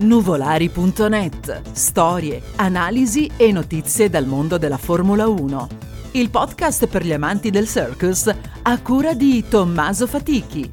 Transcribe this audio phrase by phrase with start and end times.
[0.00, 1.72] Nuvolari.net.
[1.72, 5.68] Storie, analisi e notizie dal mondo della Formula 1.
[6.12, 8.32] Il podcast per gli amanti del circus
[8.62, 10.70] a cura di Tommaso Fatichi.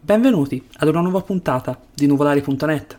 [0.00, 2.98] Benvenuti ad una nuova puntata di Nuvolari.net.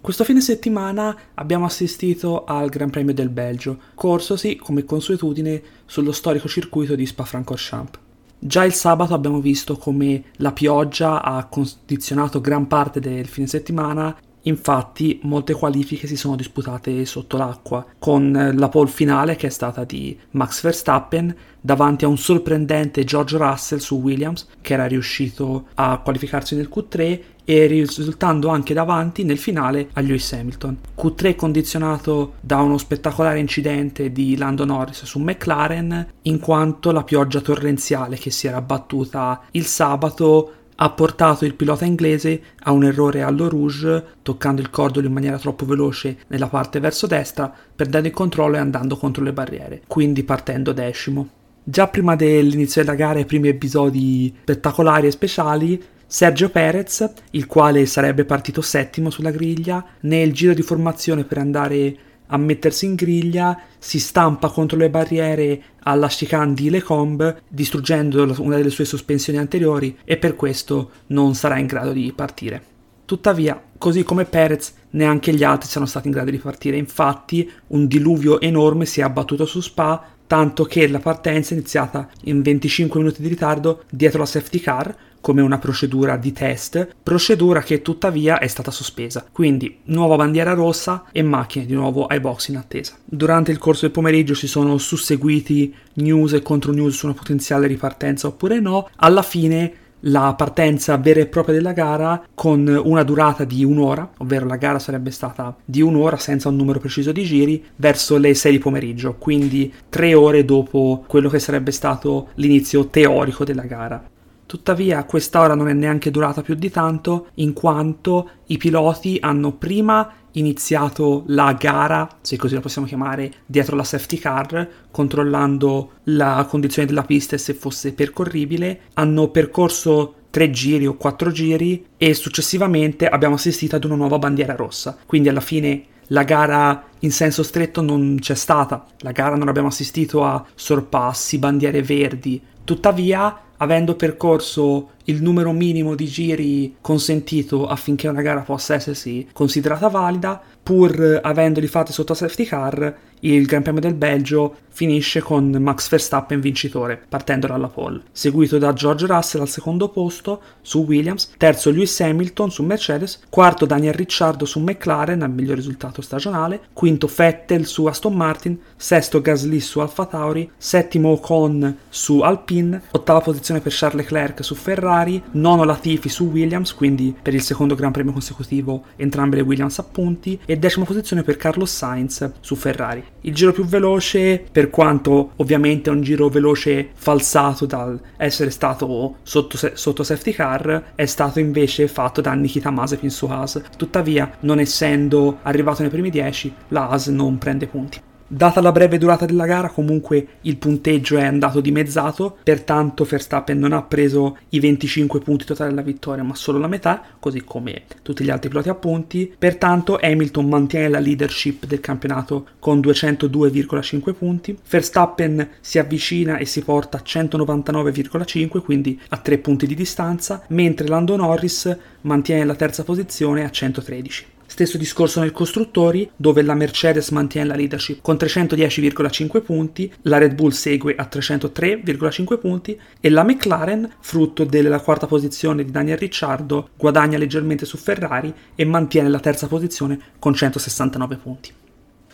[0.00, 6.48] Questo fine settimana abbiamo assistito al Gran Premio del Belgio, corsosi come consuetudine sullo storico
[6.48, 8.03] circuito di Spa-Francorchamps.
[8.46, 14.14] Già il sabato abbiamo visto come la pioggia ha condizionato gran parte del fine settimana.
[14.42, 19.84] Infatti molte qualifiche si sono disputate sotto l'acqua, con la pole finale che è stata
[19.84, 25.96] di Max Verstappen davanti a un sorprendente George Russell su Williams che era riuscito a
[26.00, 30.78] qualificarsi nel Q3 e risultando anche davanti nel finale a Lewis Hamilton.
[30.96, 37.40] Q3 condizionato da uno spettacolare incidente di Lando Norris su McLaren in quanto la pioggia
[37.40, 43.22] torrenziale che si era abbattuta il sabato ha portato il pilota inglese a un errore
[43.22, 48.14] allo rouge, toccando il cordolo in maniera troppo veloce nella parte verso destra, perdendo il
[48.14, 51.28] controllo e andando contro le barriere, quindi partendo decimo.
[51.66, 55.82] Già prima dell'inizio della gara i primi episodi spettacolari e speciali,
[56.14, 61.96] Sergio Perez, il quale sarebbe partito settimo sulla griglia, nel giro di formazione per andare
[62.26, 68.54] a mettersi in griglia, si stampa contro le barriere alla chicane di Lecombe, distruggendo una
[68.54, 72.62] delle sue sospensioni anteriori e per questo non sarà in grado di partire.
[73.04, 76.76] Tuttavia, così come Perez, neanche gli altri sono stati in grado di partire.
[76.76, 82.08] Infatti, un diluvio enorme si è abbattuto su Spa, tanto che la partenza è iniziata
[82.24, 87.62] in 25 minuti di ritardo dietro la safety car, come una procedura di test, procedura
[87.62, 89.26] che tuttavia è stata sospesa.
[89.32, 92.98] Quindi nuova bandiera rossa e macchine di nuovo ai box in attesa.
[93.02, 97.66] Durante il corso del pomeriggio si sono susseguiti news e contro news su una potenziale
[97.66, 98.90] ripartenza oppure no.
[98.96, 99.72] Alla fine
[100.06, 104.78] la partenza vera e propria della gara con una durata di un'ora, ovvero la gara
[104.78, 109.14] sarebbe stata di un'ora senza un numero preciso di giri, verso le 6 di pomeriggio,
[109.18, 114.02] quindi tre ore dopo quello che sarebbe stato l'inizio teorico della gara.
[114.46, 119.52] Tuttavia questa ora non è neanche durata più di tanto, in quanto i piloti hanno
[119.52, 126.46] prima iniziato la gara, se così la possiamo chiamare, dietro la safety car, controllando la
[126.48, 132.12] condizione della pista e se fosse percorribile, hanno percorso tre giri o quattro giri e
[132.14, 134.96] successivamente abbiamo assistito ad una nuova bandiera rossa.
[135.06, 139.68] Quindi alla fine la gara in senso stretto non c'è stata, la gara non abbiamo
[139.68, 142.42] assistito a sorpassi, bandiere verdi.
[142.64, 149.88] Tuttavia avendo percorso il numero minimo di giri consentito affinché una gara possa essersi considerata
[149.88, 155.88] valida, pur avendoli fatti sotto safety car, il Gran Premio del Belgio finisce con Max
[155.88, 161.70] Verstappen vincitore, partendo dalla pole, seguito da George Russell al secondo posto su Williams, terzo
[161.70, 167.66] Lewis Hamilton su Mercedes, quarto Daniel Ricciardo su McLaren al miglior risultato stagionale, quinto Vettel
[167.66, 173.72] su Aston Martin, sesto Gasly su Alfa Tauri, settimo Ocon su Alpine, ottava posizione per
[173.74, 174.93] Charles Leclerc su Ferrari,
[175.32, 179.82] nono Latifi su Williams, quindi per il secondo Gran Premio consecutivo entrambe le Williams a
[179.82, 183.02] punti, e decima posizione per Carlos Sainz su Ferrari.
[183.22, 189.16] Il giro più veloce, per quanto ovviamente è un giro veloce falsato dal essere stato
[189.22, 193.60] sotto, sotto safety car, è stato invece fatto da Nikita Mazepin su Haas.
[193.76, 198.00] Tuttavia, non essendo arrivato nei primi 10, la Haas non prende punti.
[198.26, 203.72] Data la breve durata della gara, comunque il punteggio è andato dimezzato, pertanto Verstappen non
[203.72, 208.24] ha preso i 25 punti totali della vittoria, ma solo la metà, così come tutti
[208.24, 209.32] gli altri piloti a punti.
[209.38, 214.58] Pertanto Hamilton mantiene la leadership del campionato con 202,5 punti.
[214.68, 220.88] Verstappen si avvicina e si porta a 199,5, quindi a 3 punti di distanza, mentre
[220.88, 224.32] Lando Norris mantiene la terza posizione a 113.
[224.54, 230.34] Stesso discorso nel costruttori, dove la Mercedes mantiene la leadership con 310,5 punti, la Red
[230.34, 236.68] Bull segue a 303,5 punti e la McLaren, frutto della quarta posizione di Daniel Ricciardo,
[236.76, 241.52] guadagna leggermente su Ferrari e mantiene la terza posizione con 169 punti.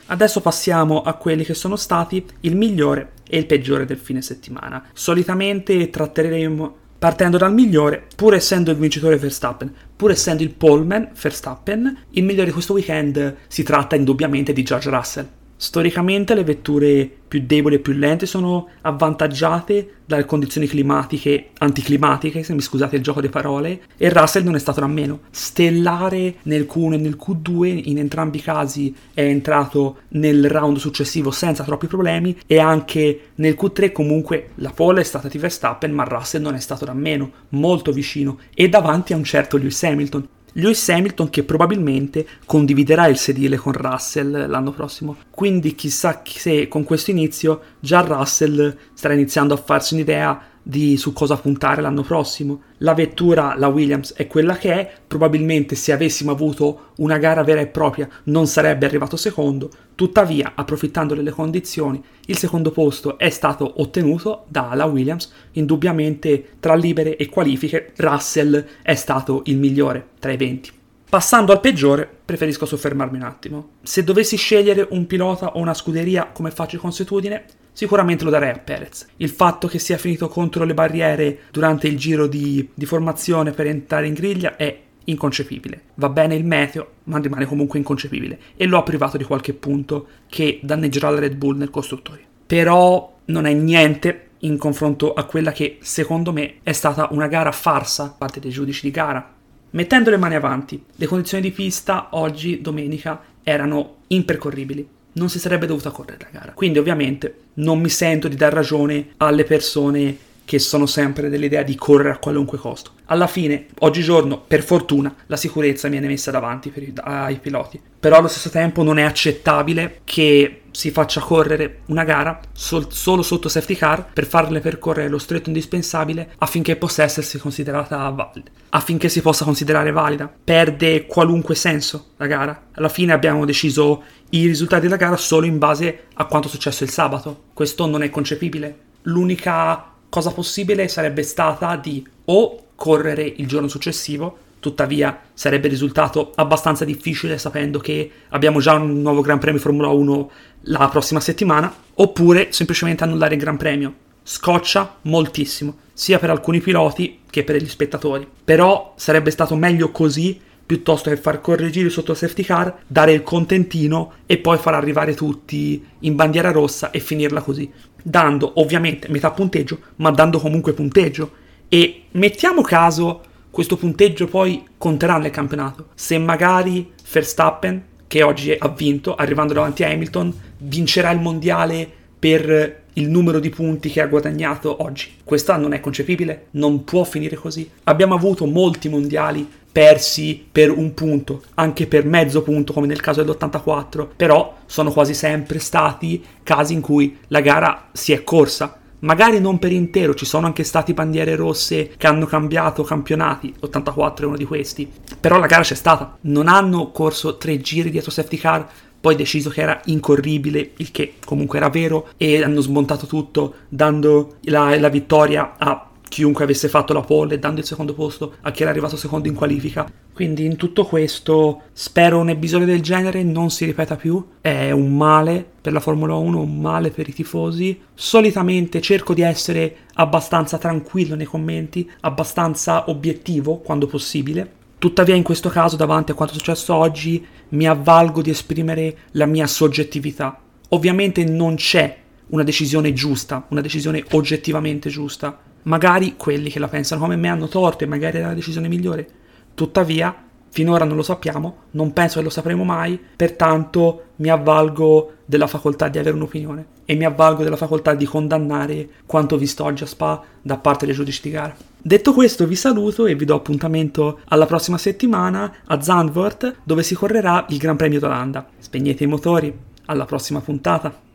[0.06, 4.82] Adesso passiamo a quelli che sono stati il migliore e il peggiore del fine settimana.
[4.94, 12.04] Solitamente tratteremo partendo dal migliore, pur essendo il vincitore Verstappen, pur essendo il poleman Verstappen,
[12.10, 15.28] il migliore di questo weekend si tratta indubbiamente di George Russell.
[15.62, 22.54] Storicamente le vetture più deboli e più lente sono avvantaggiate dalle condizioni climatiche, anticlimatiche, se
[22.54, 25.20] mi scusate il gioco di parole, e Russell non è stato da meno.
[25.30, 31.30] Stellare nel Q1 e nel Q2, in entrambi i casi è entrato nel round successivo
[31.30, 36.04] senza troppi problemi, e anche nel Q3 comunque la pole è stata di Verstappen, ma
[36.04, 40.26] Russell non è stato da meno, molto vicino, e davanti a un certo Lewis Hamilton.
[40.54, 45.16] Lewis Hamilton che probabilmente condividerà il sedile con Russell l'anno prossimo.
[45.30, 51.12] Quindi chissà se con questo inizio già Russell starà iniziando a farsi un'idea di su
[51.12, 52.62] cosa puntare l'anno prossimo.
[52.78, 57.60] La vettura, la Williams, è quella che è, probabilmente se avessimo avuto una gara vera
[57.60, 63.80] e propria non sarebbe arrivato secondo, tuttavia approfittando delle condizioni il secondo posto è stato
[63.80, 70.36] ottenuto dalla Williams, indubbiamente tra libere e qualifiche Russell è stato il migliore tra i
[70.36, 70.78] 20.
[71.10, 73.70] Passando al peggiore, preferisco soffermarmi un attimo.
[73.82, 78.50] Se dovessi scegliere un pilota o una scuderia come faccio di consuetudine, sicuramente lo darei
[78.50, 79.06] a Perez.
[79.16, 83.66] Il fatto che sia finito contro le barriere durante il giro di, di formazione per
[83.66, 85.82] entrare in griglia è inconcepibile.
[85.94, 90.06] Va bene il meteo, ma rimane comunque inconcepibile e lo ha privato di qualche punto
[90.28, 92.24] che danneggerà la Red Bull nel costruttore.
[92.46, 97.52] Però non è niente in confronto a quella che secondo me è stata una gara
[97.52, 99.34] farsa da parte dei giudici di gara.
[99.72, 105.66] Mettendo le mani avanti, le condizioni di pista oggi, domenica, erano impercorribili non si sarebbe
[105.66, 106.52] dovuta correre la gara.
[106.52, 110.16] Quindi ovviamente non mi sento di dar ragione alle persone
[110.50, 112.90] che sono sempre dell'idea di correre a qualunque costo.
[113.04, 117.80] Alla fine, oggigiorno, per fortuna, la sicurezza viene messa davanti i, ai piloti.
[118.00, 123.22] Però allo stesso tempo non è accettabile che si faccia correre una gara sol- solo
[123.22, 129.08] sotto safety car per farle percorrere lo stretto indispensabile affinché possa essersi considerata valida, affinché
[129.08, 130.32] si possa considerare valida.
[130.42, 132.70] Perde qualunque senso la gara.
[132.72, 136.82] Alla fine abbiamo deciso i risultati della gara solo in base a quanto è successo
[136.82, 137.44] il sabato.
[137.54, 138.88] Questo non è concepibile.
[139.02, 146.84] L'unica cosa possibile sarebbe stata di o correre il giorno successivo, tuttavia sarebbe risultato abbastanza
[146.84, 150.30] difficile sapendo che abbiamo già un nuovo Gran Premio Formula 1
[150.64, 153.94] la prossima settimana, oppure semplicemente annullare il Gran Premio.
[154.22, 158.28] Scoccia moltissimo, sia per alcuni piloti che per gli spettatori.
[158.44, 160.38] Però sarebbe stato meglio così
[160.70, 165.14] piuttosto che far correre giri sotto safety car, dare il contentino e poi far arrivare
[165.14, 167.68] tutti in bandiera rossa e finirla così.
[168.00, 171.32] Dando ovviamente metà punteggio, ma dando comunque punteggio.
[171.68, 173.20] E mettiamo caso
[173.50, 175.88] questo punteggio poi conterà nel campionato.
[175.96, 182.82] Se magari Verstappen, che oggi ha vinto, arrivando davanti a Hamilton, vincerà il mondiale per
[182.94, 185.08] il numero di punti che ha guadagnato oggi.
[185.24, 187.68] Questo non è concepibile, non può finire così.
[187.84, 193.22] Abbiamo avuto molti mondiali persi per un punto, anche per mezzo punto come nel caso
[193.22, 198.76] dell'84, però sono quasi sempre stati casi in cui la gara si è corsa.
[199.00, 204.24] Magari non per intero, ci sono anche stati bandiere rosse che hanno cambiato campionati, 84
[204.24, 206.18] è uno di questi, però la gara c'è stata.
[206.22, 208.68] Non hanno corso tre giri dietro safety car,
[209.00, 214.36] poi deciso che era incorribile, il che comunque era vero, e hanno smontato tutto dando
[214.42, 218.62] la, la vittoria a chiunque avesse fatto la pole dando il secondo posto a chi
[218.62, 219.88] era arrivato secondo in qualifica.
[220.12, 224.96] Quindi in tutto questo spero un episodio del genere non si ripeta più, è un
[224.96, 227.80] male per la Formula 1, un male per i tifosi.
[227.94, 234.58] Solitamente cerco di essere abbastanza tranquillo nei commenti, abbastanza obiettivo quando possibile.
[234.78, 239.26] Tuttavia in questo caso davanti a quanto è successo oggi mi avvalgo di esprimere la
[239.26, 240.40] mia soggettività.
[240.70, 241.96] Ovviamente non c'è
[242.30, 247.48] una decisione giusta, una decisione oggettivamente giusta Magari quelli che la pensano come me hanno
[247.48, 249.08] torto e magari era la decisione migliore.
[249.54, 250.14] Tuttavia,
[250.48, 255.88] finora non lo sappiamo, non penso che lo sapremo mai, pertanto mi avvalgo della facoltà
[255.88, 260.22] di avere un'opinione e mi avvalgo della facoltà di condannare quanto visto oggi a Spa
[260.42, 261.54] da parte dei giudici di gara.
[261.82, 266.94] Detto questo vi saluto e vi do appuntamento alla prossima settimana a Zandvoort dove si
[266.94, 268.46] correrà il Gran Premio d'Olanda.
[268.58, 271.08] Spegnete i motori, alla prossima puntata.